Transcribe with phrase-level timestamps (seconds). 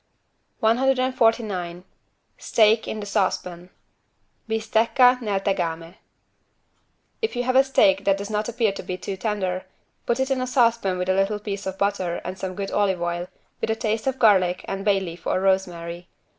[0.61, 1.83] 149
[2.39, 3.69] STEAK IN THE SAUCEPAN
[4.49, 5.93] (Bistecca nel tegame)
[7.21, 9.65] If you have a steak that does not appear to be too tender,
[10.07, 12.99] put it in a saucepan with a little piece of butter and some good olive
[12.99, 13.27] oil,
[13.61, 16.07] with a taste of garlic and bay leaf or rosemary.